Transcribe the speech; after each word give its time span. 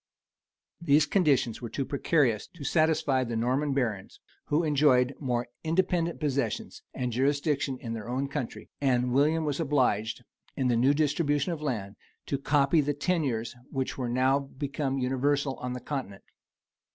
These 0.81 1.05
conditions 1.05 1.61
were 1.61 1.69
too 1.69 1.85
precarious 1.85 2.47
to 2.55 2.63
satisfy 2.63 3.23
the 3.23 3.35
Norman 3.35 3.71
barons, 3.71 4.19
who 4.45 4.63
enjoyed 4.63 5.13
more 5.19 5.47
independent 5.63 6.19
possessions 6.19 6.81
and 6.91 7.11
jurisdictions 7.11 7.77
in 7.83 7.93
their 7.93 8.09
own 8.09 8.27
country; 8.27 8.71
and 8.81 9.13
William 9.13 9.45
was 9.45 9.59
obliged, 9.59 10.23
in 10.55 10.69
the 10.69 10.75
new 10.75 10.95
distribution 10.95 11.51
of 11.53 11.61
land, 11.61 11.97
to 12.25 12.39
copy 12.39 12.81
the 12.81 12.95
tenures 12.95 13.55
which 13.69 13.95
were 13.95 14.09
now 14.09 14.39
become 14.39 14.97
universal 14.97 15.57
on 15.57 15.73
the 15.73 15.79
continent. 15.79 16.23